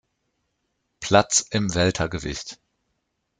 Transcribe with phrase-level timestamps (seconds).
[0.99, 2.59] Platz im Weltergewicht.